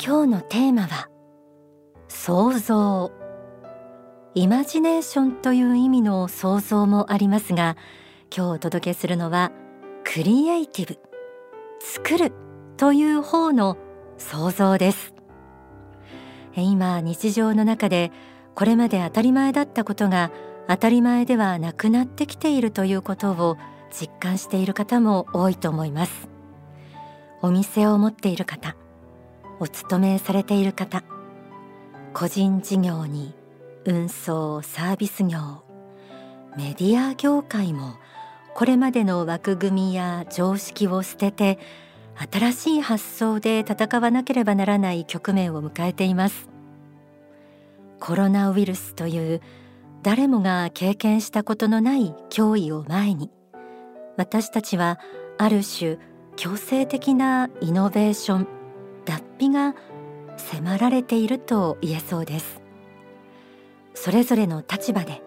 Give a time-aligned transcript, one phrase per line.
[0.00, 1.08] 今日のテーマは
[2.06, 3.10] 想像
[4.36, 7.76] イマジネーションという意味の想像もありますが
[8.34, 9.50] 今日お届けするのは
[10.04, 11.00] クリエイティブ
[11.80, 12.32] 作る
[12.76, 13.76] という方の
[14.18, 15.14] 想像です。
[16.54, 18.12] 今日常の中で
[18.54, 20.30] これまで当たり前だったことが
[20.68, 23.56] 当たり前ではなくなってきているということを
[23.90, 26.28] 実感している方も多いと思います。
[27.42, 28.76] お店を持っている方
[29.60, 31.02] お勤めされている方
[32.14, 33.34] 個人事業に
[33.84, 35.64] 運送サービス業
[36.56, 37.96] メディア業界も
[38.54, 41.58] これまでの枠組みや常識を捨てて
[42.30, 46.48] 新しい発想で戦わなければならない局面を迎えています。
[48.00, 49.40] コロナウイルスという
[50.02, 53.30] 誰もが経験したことのない脅威を前に
[54.16, 54.98] 私たちは
[55.36, 55.98] ある種
[56.36, 58.57] 強制的なイノベーション
[59.38, 59.74] 脱皮が
[60.36, 62.60] 迫られていると言えそうです。
[63.94, 65.22] それぞれの立場で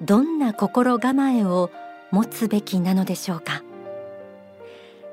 [0.00, 1.70] どんな心構えを
[2.10, 3.62] 持つべきなのでしょうか。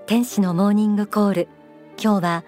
[0.05, 1.47] 天使のモーニングコール
[2.01, 2.43] 今日は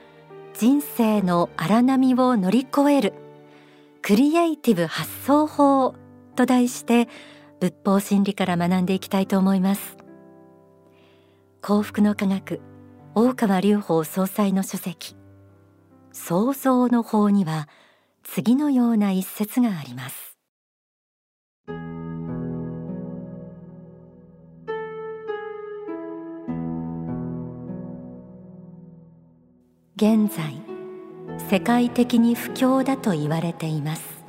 [0.53, 3.13] 人生の荒波を乗り越える
[4.01, 5.95] クリエイティブ発想法
[6.35, 7.09] と題して
[7.59, 9.97] 仏法真理から学んでいきたいと思います。
[11.61, 12.61] 幸福の科学
[13.15, 15.18] 大川隆法総裁の書籍
[16.11, 17.67] 創造の法には
[18.23, 20.37] 次のような一節があります。
[29.95, 30.61] 現在
[31.49, 34.19] 世界的に不況だと言われています。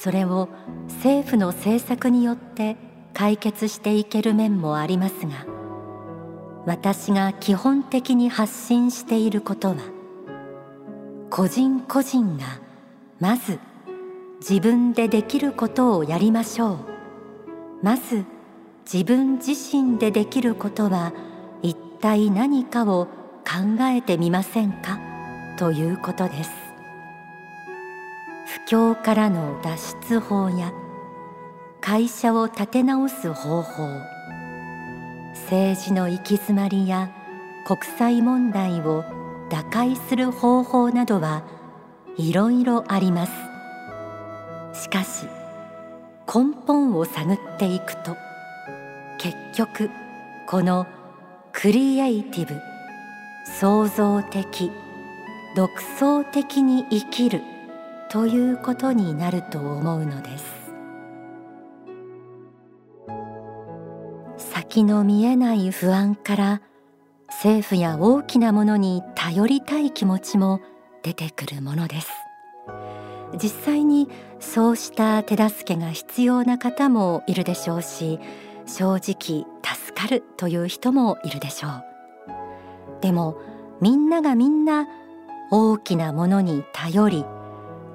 [0.00, 0.48] それを
[0.86, 2.76] 政府の政策によって
[3.14, 5.44] 解決していける面もありますが
[6.66, 9.76] 私が基本的に発信していることは
[11.30, 12.44] 個人個人が
[13.20, 13.58] まず
[14.40, 16.78] 自分でできることをやりましょう。
[17.82, 18.24] まず
[18.90, 21.12] 自分自身でできることは
[21.62, 23.06] 一体何かを
[23.44, 24.98] 考えてみませんか？
[25.58, 26.50] ということです。
[28.66, 30.72] 不況からの脱出法や
[31.80, 33.88] 会社を立て直す方法
[35.34, 37.10] 政治の行き詰まりや
[37.66, 39.04] 国際問題を
[39.50, 41.42] 打開する方法などは
[42.16, 43.32] いろいろあります。
[44.82, 45.26] しかし
[46.26, 48.16] 根本を探っていくと
[49.18, 49.90] 結局
[50.46, 50.86] この
[51.52, 52.54] クリエイティブ
[53.58, 54.70] 創造的
[55.56, 57.42] 独創的に生きる
[58.10, 60.58] ということになると思うのです。
[64.36, 66.62] 先の見えない不安から
[67.28, 70.60] 政府や大きなものに頼りたい気持ちも
[71.02, 72.08] 出てくるものです。
[73.40, 74.08] 実際に
[74.40, 78.18] そうした手助けが必要な方もいるでしょうし
[78.66, 81.84] 正直助かるという人もいるでしょう。
[83.00, 83.36] でも
[83.80, 84.86] みんながみんな
[85.50, 87.24] 大きなものに頼り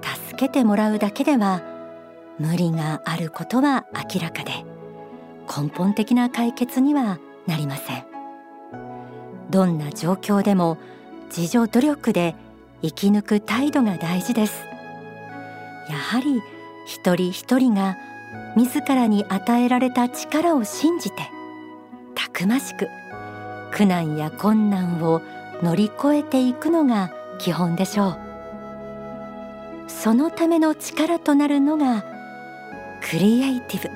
[0.02, 1.62] 助けてもらうだけでは
[2.40, 4.52] 無理があることは明らかで
[5.48, 8.13] 根本的な解決にはなりません。
[9.54, 10.80] どんな状況でも
[11.26, 12.34] 自助努力で
[12.82, 14.66] 生き抜く態度が大事です。
[15.88, 16.42] やはり
[16.88, 17.96] 一人一人が
[18.56, 21.30] 自らに与えられた力を信じて
[22.16, 22.88] たくましく
[23.72, 25.22] 苦難や困難を
[25.62, 28.20] 乗り越えていくのが基本でしょう。
[29.88, 32.04] そのための力となるのが
[33.08, 33.90] クリエイティブ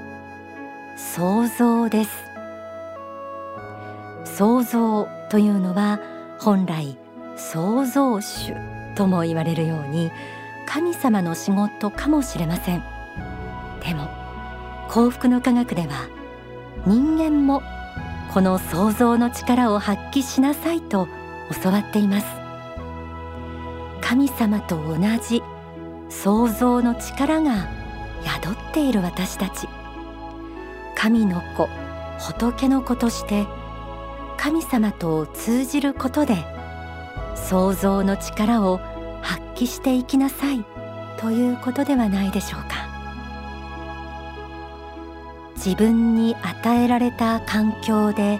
[0.95, 2.36] 創造です。
[4.37, 5.99] 創造というのは
[6.39, 6.95] 本来
[7.37, 8.53] 創造主
[8.95, 10.11] とも言われるように
[10.67, 12.83] 神様の仕事かもしれません。
[13.83, 14.07] でも
[14.89, 16.07] 幸福の科学では
[16.85, 17.63] 人間も
[18.31, 21.07] この創造の力を発揮しなさいと
[21.63, 22.27] 教わっています。
[24.01, 25.41] 神様と同じ
[26.09, 27.67] 創造の力が
[28.23, 29.67] 宿っている私たち。
[30.93, 31.67] 神の子
[32.19, 33.47] 仏の子として
[34.37, 36.37] 神様と通じることで
[37.35, 38.79] 創造の力を
[39.21, 40.63] 発揮していきなさい
[41.17, 42.87] ということではないでしょうか。
[45.55, 48.39] 自分に与えられた環境で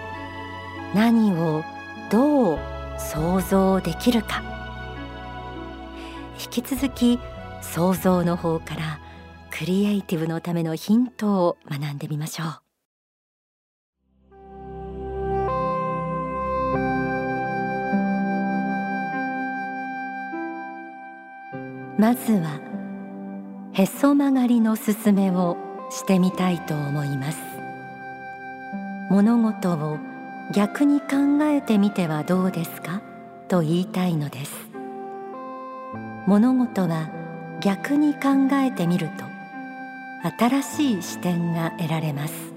[0.93, 1.63] 何を
[2.11, 2.59] どう
[2.97, 4.43] 想像できるか。
[6.39, 7.19] 引き続き
[7.61, 8.99] 想像の方から
[9.49, 12.66] クリエイティブのためのヒントを学んでみましょう。
[21.99, 22.59] まずは
[23.73, 25.57] へそ曲がりのすすめを
[25.89, 27.39] してみたいと思います。
[29.09, 29.97] 物事を
[30.53, 33.01] 逆に考えてみてはどうですか？
[33.47, 34.53] と言いたいのです。
[36.27, 37.09] 物事は
[37.61, 39.25] 逆に考えてみると
[40.37, 42.53] 新しい視点が得られます。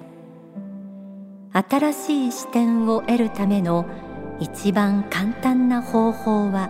[1.53, 3.87] 新しい視点を得るための
[4.39, 6.69] 一番簡単な方法は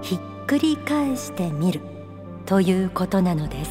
[0.00, 0.18] ひ
[0.50, 1.80] っくり返してみる
[2.44, 3.70] ということなのです。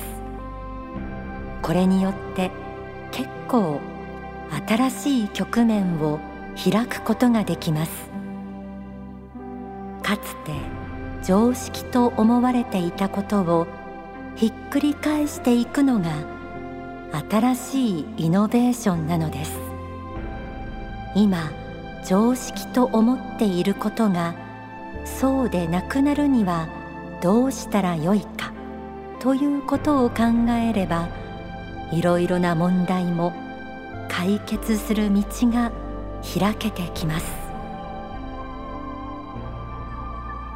[1.61, 2.51] これによって
[3.11, 3.81] 結構
[4.65, 6.21] 新しい局面を
[6.55, 7.91] 開くことができます。
[10.03, 10.53] かつて
[11.21, 13.67] 常識と思われていたことを
[14.37, 16.11] ひっくり返していくのが
[17.29, 19.59] 新しいイノベーションなのです。
[21.13, 21.51] 今
[22.05, 24.47] 常識と思っていることが
[25.05, 26.67] そうでなくなるには
[27.21, 28.53] どうしたらよいか
[29.19, 31.09] ということを考えれば
[31.91, 33.33] いろいろな問題も
[34.09, 35.71] 解決する道が
[36.39, 37.49] 開けてきます。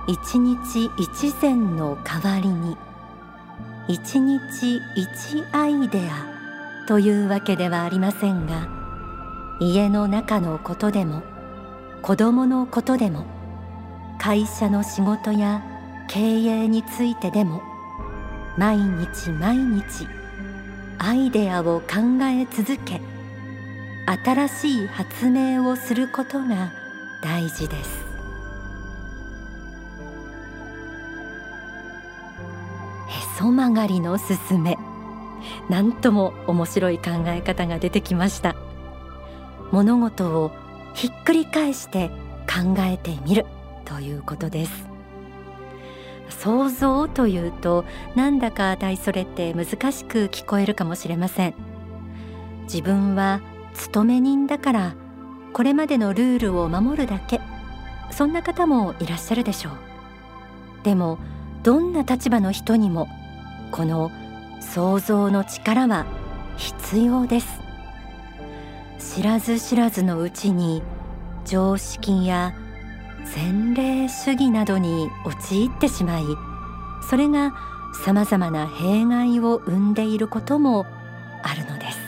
[0.06, 2.76] 一日一善の代わりに
[3.88, 8.68] 一日一アイデアというわけではありませんが
[9.62, 11.24] 家の中のことでも
[12.02, 13.26] 子供のことでも
[14.24, 15.62] 会社の仕事や
[16.08, 17.62] 経営についてでも
[18.56, 20.08] 毎日毎日
[20.98, 21.88] アイデアを考
[22.22, 23.02] え続け
[24.24, 26.72] 新しい発明をすることが
[27.22, 28.06] 大事です。
[33.10, 34.78] へそ曲がりのすすめ。
[35.70, 38.56] なんとも面白い考え方が出てきました。
[39.74, 40.52] 物事を
[40.94, 42.08] ひっくり返して
[42.48, 43.46] 考えてみる。
[43.86, 44.88] ということです。
[46.30, 47.86] 想像というと
[48.16, 51.54] なんだか大それて難しく聞こえるかもしれません。
[52.64, 53.42] 自分は
[53.74, 54.96] 勤め人だから
[55.54, 57.40] これまでのルールを守るだけ。
[58.12, 59.74] そんな方もいらっしゃるでしょう。
[60.84, 61.18] でも
[61.64, 63.08] どんな立場の人にも
[63.72, 64.12] この
[64.60, 66.06] 想像の力は
[66.58, 67.60] 必要です。
[69.00, 70.82] 知らず知らずのうちに
[71.46, 72.54] 常識や
[73.24, 76.24] 前例主義などに陥ってしまい
[77.08, 77.54] それが
[78.06, 80.86] さまざまな弊害を生んでいることも
[81.44, 82.00] あるのです。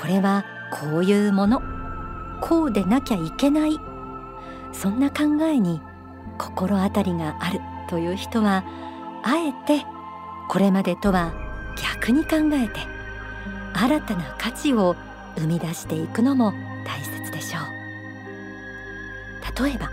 [0.00, 1.62] これはこういうもの
[2.40, 3.78] こうでなきゃいけない
[4.72, 5.82] そんな考えに
[6.38, 7.60] 心当たりがある
[7.90, 8.64] という人は
[9.22, 9.84] あえて
[10.48, 11.34] これまでとは
[11.98, 12.80] 逆に考えて
[13.74, 14.96] 新たな価値を
[15.36, 16.54] 生み出していくのも
[16.86, 17.19] 大切
[19.62, 19.90] 例えば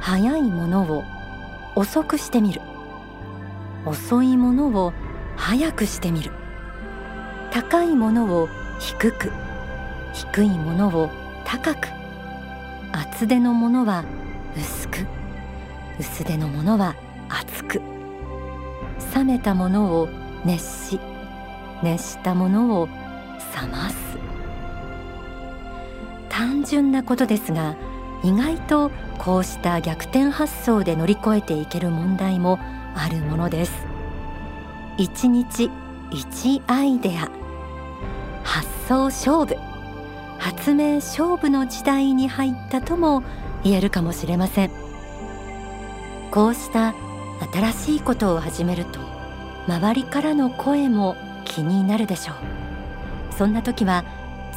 [0.00, 1.04] 早いものを
[1.74, 2.60] 遅くしてみる。
[3.84, 4.92] 遅いものを
[5.36, 6.32] 早くしてみる。
[7.50, 8.48] 高いものを
[8.78, 9.30] 低く
[10.12, 11.10] 低いものを
[11.44, 11.88] 高く。
[12.92, 14.04] 厚手のものは
[14.56, 15.06] 薄く
[15.98, 16.94] 薄手のものは
[17.28, 17.82] 厚く。
[19.14, 20.08] 冷めたものを
[20.44, 21.00] 熱し
[21.82, 23.96] 熱したものを冷ます。
[26.30, 27.76] 単純なことですが
[28.26, 32.58] 意外とこうした逆転発想で乗り越えていける問題も
[32.96, 33.86] あるものです。
[34.98, 35.70] 一日
[36.10, 37.30] 一アイデア。
[38.42, 39.54] 発想勝負。
[40.40, 43.22] 発明勝負の時代に入ったとも
[43.62, 44.72] 言えるかもしれません。
[46.32, 46.94] こうした
[47.52, 48.98] 新しいことを始めると
[49.68, 51.14] 周りからの声も
[51.44, 52.36] 気になるでしょう。
[53.32, 54.04] そんな時は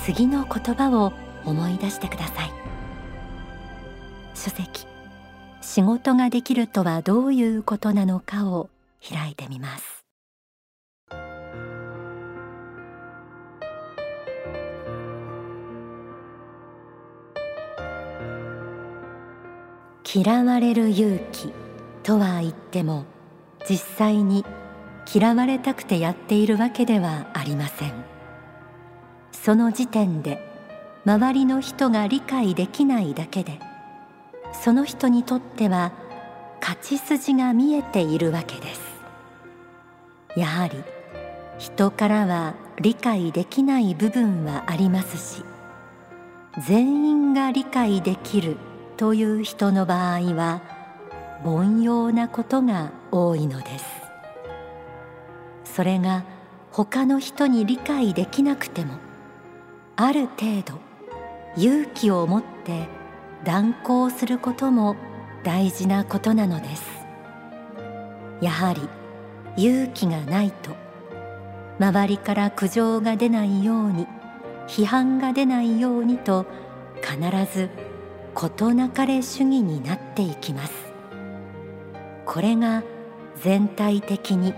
[0.04, 1.14] 次の言葉を
[1.46, 2.60] 思い出してください。
[4.40, 4.88] 書籍。
[5.62, 8.70] 仕事ができるとはどういうことなのかを
[9.08, 10.06] 開いてみます。
[20.12, 21.54] 嫌われる勇気
[22.02, 23.06] とは言っても
[23.70, 24.44] 実際に
[25.14, 27.94] 嫌われたくてやっているわけではありません。
[29.32, 30.42] その時点で
[31.06, 33.60] 周りの人が理解できないだけで
[34.52, 35.92] その人にとっては
[36.62, 38.82] 勝ち筋が見えているわけです。
[40.36, 40.84] やはり
[41.58, 45.44] 人からは理解できない部分はありますし
[46.66, 48.58] 全員が理解できる
[48.96, 50.62] という人の場合は
[51.44, 53.86] 凡庸なことが多いのです。
[55.64, 56.24] それが
[56.72, 58.96] 他の人に理解できなくても
[59.96, 60.80] ある程度
[61.56, 62.88] 勇気を持って
[63.44, 64.96] 断行することも
[65.44, 66.84] 大事なことなのです。
[68.42, 68.82] やはり
[69.58, 70.76] 勇気がないと
[71.80, 74.08] 周りから苦情が出ないように
[74.68, 76.46] 批判が出ないようにと
[77.02, 77.18] 必
[77.54, 77.70] ず
[78.34, 80.74] 事なかれ主義になっていきます。
[82.26, 82.84] これが
[83.42, 84.54] 全体的に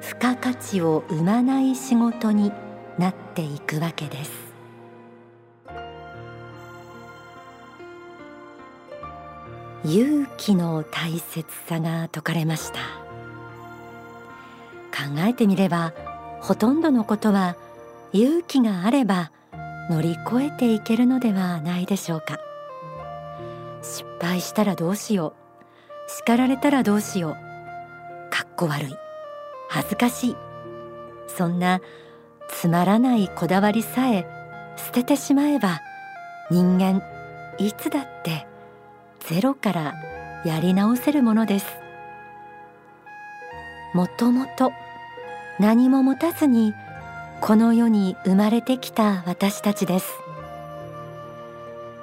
[0.00, 2.52] 付加価値を生まない仕事に
[2.98, 4.45] なっていくわけです。
[9.88, 12.80] 勇気の大切さが説かれました。
[14.90, 15.92] 考えてみれば
[16.40, 17.56] ほとんどのことは
[18.12, 19.30] 勇気があれば
[19.88, 22.40] 乗り越えていけるのではないでしょうか。
[23.82, 25.34] 失敗したらどうしよ
[26.08, 26.10] う。
[26.10, 27.32] 叱られたらどうしよう。
[28.30, 28.96] かっこ悪い。
[29.68, 30.36] 恥ずかしい。
[31.28, 31.80] そんな
[32.48, 34.26] つまらないこだわりさえ
[34.76, 35.80] 捨ててしまえば
[36.50, 37.02] 人間
[37.58, 38.48] いつだって
[39.28, 39.94] ゼロから
[40.44, 41.66] やり直せるものです。
[43.92, 44.70] もともと
[45.58, 46.74] 何も持たずに
[47.40, 50.06] この世に生まれてきた私たちです。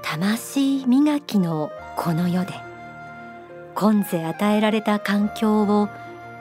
[0.01, 2.53] 魂磨きのこの世で
[3.73, 5.87] 今世与えられた環境を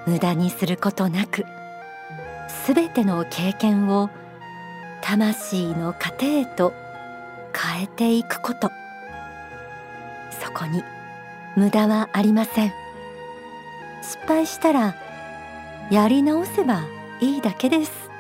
[0.07, 1.47] 無駄にすることなく
[2.49, 4.11] すべての経験を
[5.01, 6.73] 魂の糧へと
[7.55, 8.82] 変えていくこと。
[10.63, 10.85] こに。
[11.57, 12.73] 無駄はありません。
[14.03, 14.97] 失敗したら
[15.91, 16.83] やり直せば
[17.21, 18.11] いいだけです。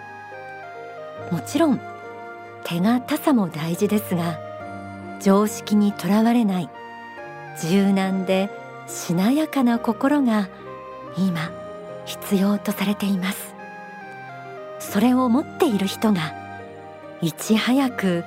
[1.30, 1.80] もちろん
[2.64, 4.38] 手堅さも大事ですが
[5.20, 6.68] 常識にとらわれない
[7.60, 8.50] 柔軟で
[8.86, 10.48] しなやかな心が
[11.16, 11.50] 今
[12.04, 13.54] 必要とされています。
[14.78, 16.34] それを持っている人が
[17.22, 18.24] いち早く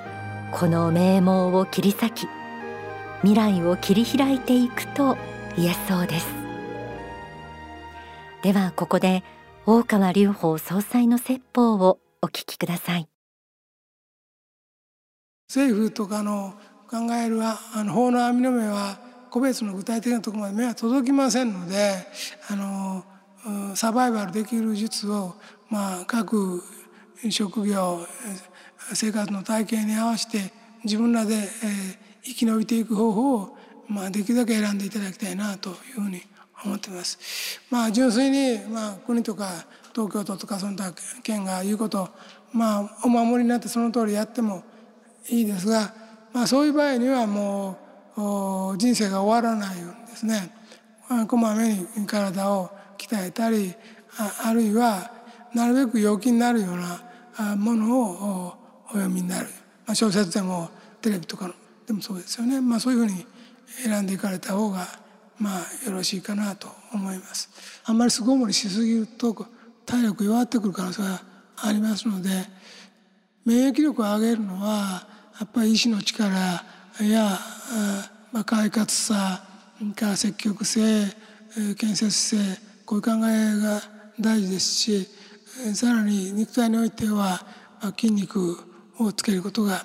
[0.52, 2.35] この名門を切り裂き
[3.22, 5.16] 未来を切り開いていくと
[5.56, 6.26] 言えそうです。
[8.42, 9.24] ではここで
[9.64, 13.08] 大川隆法総裁の説法をお聞きください。
[15.48, 16.54] 政府とかの
[16.90, 18.98] 考えるあの法の網の目は
[19.30, 21.94] 個別の具体的なところまで目は届きませんので
[22.48, 23.04] あの
[23.74, 25.34] サバイバルできる術を、
[25.68, 26.62] まあ、各
[27.30, 28.00] 職業
[28.92, 30.52] 生活の体系に合わせて
[30.84, 31.46] 自分らで、えー、
[32.26, 33.56] 生き延びていく方法を、
[33.88, 36.22] まあ、できるだけ選んでいただきたいなというふうに
[36.64, 37.60] 思ってます。
[37.70, 40.92] まあ純粋に、まあ、国とか東京都とかその他
[41.22, 42.08] 県が言うこと
[42.52, 44.64] まあお守りになってその通りやっても
[45.28, 45.94] いいですが、
[46.32, 47.78] まあ、そういう場合にはも
[48.72, 50.50] う人生が終わらないようにですね
[51.28, 53.74] こまめに体を鍛えたり
[54.44, 55.10] あるいは
[55.54, 56.76] なるべく陽気になるよう
[57.42, 58.54] なものを
[58.88, 59.46] お読みになる、
[59.86, 61.54] まあ、小説でもテレビとかの
[61.86, 63.26] でもそうですよね、まあ、そういうふうに
[63.84, 64.86] 選んでいかれた方が
[65.38, 67.50] まあよろしいかなと思います。
[67.84, 69.46] あんまり巣ごもりしすぎると
[69.84, 71.22] 体力弱ってくる可能性が
[71.58, 72.28] ありますので
[73.44, 75.06] 免疫力を上げるのは
[75.38, 76.28] やっぱり医師の力
[77.00, 77.38] や、
[78.32, 79.44] まあ、快活さ
[79.94, 81.04] から積極性
[81.78, 82.36] 建設性
[82.84, 83.82] こういう考えが
[84.18, 85.08] 大事ですし
[85.74, 87.44] さらに肉体においては
[87.98, 88.58] 筋肉
[88.98, 89.84] をつけることが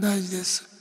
[0.00, 0.71] 大事です。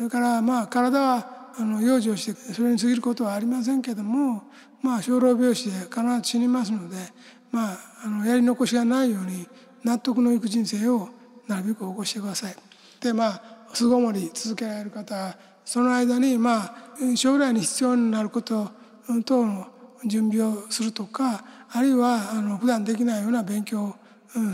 [0.00, 4.44] それからまあ体はあの養生してそれに過ぎることはありませんけども
[4.80, 6.96] まあ生老病死で必ず死にますので
[7.52, 9.46] まああのやり残しがないように
[9.84, 11.10] 納得のいく人生を
[11.46, 12.56] なるべく起こしてください。
[13.02, 13.42] でまあ
[13.74, 16.74] 巣ごもり続けられる方その間にまあ
[17.14, 18.70] 将来に必要になること
[19.26, 19.66] 等の
[20.06, 23.94] 準備をするとかあるいはあの普段できないような勉強を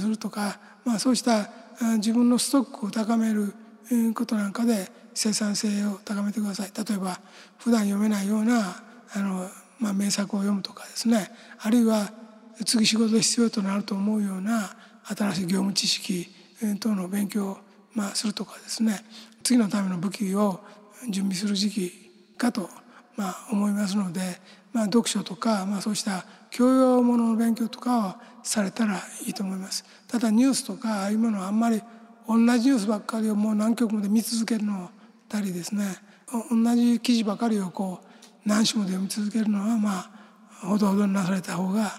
[0.00, 1.48] するとか、まあ、そうした
[1.98, 3.54] 自分のストックを高める
[4.12, 6.70] ことなんかで生産性を高めてください。
[6.76, 7.18] 例えば
[7.58, 8.82] 普段読めないような
[9.14, 9.48] あの、
[9.80, 11.30] まあ、名作を読むとかですね。
[11.58, 12.12] あるいは
[12.66, 16.28] 次仕事で必要となると思うような新しい業務知識
[16.80, 17.58] 等の勉強を、
[17.94, 19.02] まあ、するとかですね。
[19.42, 20.60] 次のための武器を
[21.08, 21.92] 準備する時期
[22.36, 22.68] かと、
[23.16, 24.20] まあ、思いますので、
[24.74, 29.84] まあ、読書とか、まあ、そうした教養ものの勉強とかはされたらいいと思います。
[30.08, 31.80] ただニュースとかああいうものはあんまり
[32.28, 34.90] 同じニュースばっかりをもう何曲もで見続けるの
[35.28, 35.84] たりですね
[36.50, 40.10] 同じ記事ばかりをこう何種も読み続けるのはまあ
[40.66, 41.92] ほどほどになされた方が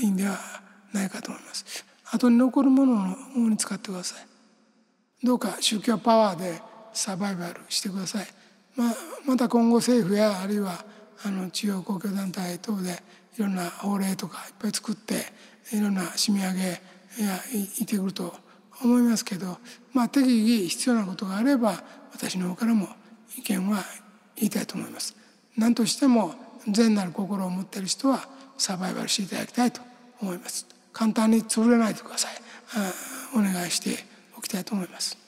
[0.00, 0.38] いいんでは
[0.92, 1.84] ないかと思います。
[2.12, 3.16] 後に残るもの
[3.48, 5.26] に使ってください。
[5.26, 6.60] どうか宗教パワーで
[6.92, 8.26] サバイバルしてください。
[8.76, 8.94] まあ、
[9.26, 10.84] また今後政府やあるいは
[11.24, 13.02] あの地方公共団体等で
[13.36, 15.14] いろんな法令とかいっぱい作って
[15.72, 16.78] いろんな締め上げや
[17.80, 18.34] いてくると
[18.82, 19.58] 思いますけど、
[19.92, 21.82] まあ、適宜必要なことがあれば
[22.14, 22.88] 私の方からも
[23.36, 23.84] 意見は
[24.36, 25.16] 言いたいと思います。
[25.56, 26.34] 何としても
[26.68, 29.80] 善なる心を持っている人はサバイバルしていただきたいと
[30.20, 30.66] 思います。
[30.92, 32.32] 簡単に潰れないでください。
[33.36, 34.04] お願いして
[34.38, 35.18] おきたいと思います。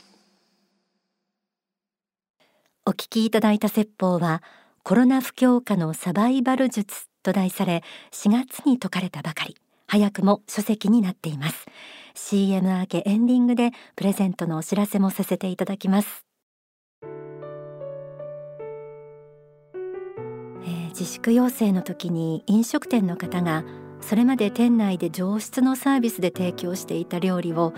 [2.86, 4.42] お聞きいただいた説法は
[4.84, 9.56] コロナ不況下のサバイバル術と題され4月に説かれたばかり。
[9.88, 11.66] 早くも書籍になっています。
[12.14, 16.25] CM 明けエンディングでプレゼントのお知らせもさせていただきます。
[20.98, 23.64] 自粛要請の時に飲食店の方が
[24.00, 27.74] それまで店内で上質のサービスで提供していた料理を、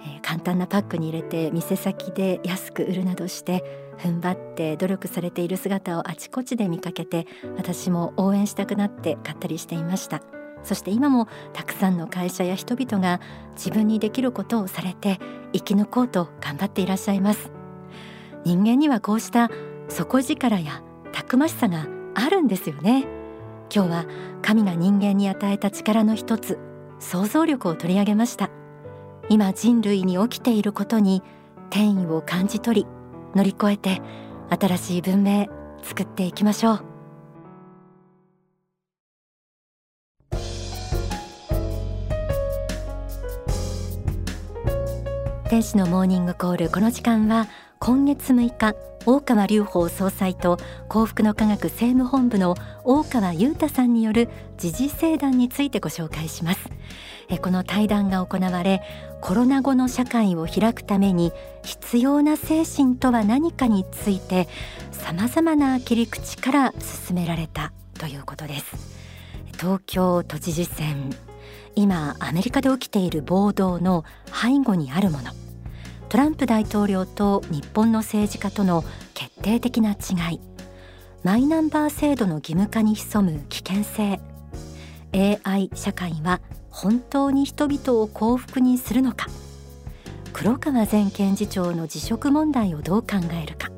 [0.00, 3.62] えー、簡単なパックに入れて店先で安く売るなどして
[3.98, 10.20] 踏ん張って努力されている姿をあちこちで見かけて私も応援したくなって買ったりしていました。
[10.64, 13.20] そして今もたくさんの会社や人々が
[13.54, 15.20] 自分にできることをされて
[15.52, 17.52] 生き抜こうと頑張っていらっしゃいます。
[18.44, 19.50] 人間にはこうした
[19.88, 20.82] 底力や
[21.12, 23.04] たくましさがあるんですよね。
[23.72, 24.06] 今日は
[24.40, 26.58] 神が人間に与えた力の一つ
[26.98, 28.50] 想像力を取り上げました。
[29.28, 31.22] 今人類に起きていることに
[31.68, 32.86] 転移を感じ取り
[33.34, 34.00] 乗り越えて
[34.48, 35.48] 新しい文明
[35.82, 36.84] 作っていきましょう。
[45.50, 47.46] 天使のモーニングコールこの時間は
[47.78, 48.95] 今月6日。
[49.06, 50.58] 大川隆法総裁と
[50.88, 56.60] 幸福の科学政務本部の大川裕太さんによる時事聖談についてご紹介します。
[57.40, 58.82] この対談が行われ
[59.20, 61.32] コロナ後の社会を開くために
[61.64, 64.48] 必要な精神とは何かについて
[64.90, 68.96] さまざまな切り口から進められたということです。
[69.58, 71.10] 東京都知事選。
[71.76, 75.45] 今アメリカで起きている暴動の背後にあるもの。
[76.08, 78.84] トランプ大統領と日本の政治家との
[79.14, 80.40] 決定的な違い。
[81.24, 84.20] マイナンバー制度の義務化に潜む危険性。
[85.44, 86.40] AI 社会は
[86.70, 89.26] 本当に人々を幸福にするのか。
[90.32, 93.70] 黒川前検事長の辞職問題をどう考えるか。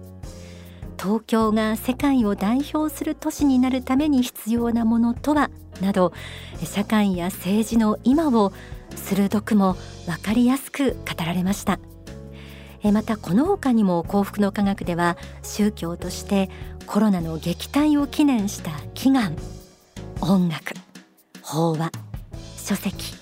[1.01, 5.51] 東京が世界を代表する都市になるために必要なものとは？
[5.81, 6.13] など
[6.63, 8.53] 社会や政治の今を
[8.97, 11.79] 鋭くも分かりやすく語られました。
[12.83, 16.51] えまたこの他にも幸福の科学では宗教として
[16.87, 19.37] コロナの撃退を記念した祈願
[20.21, 20.75] 音楽
[21.43, 21.93] 法話
[22.57, 23.15] 書籍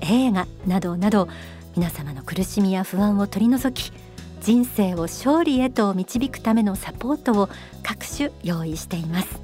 [0.00, 1.28] 映画などなど
[1.76, 3.92] 皆様の苦しみや不安を取り除き
[4.40, 7.48] 人生を勝利へと導くためのサポートを
[7.82, 9.40] 各種用意しています。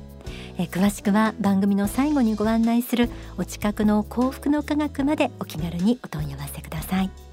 [0.59, 7.26] え詳しくは番組の最後にご案内するお近くの幸福の科学までお気軽にお問い合わせください。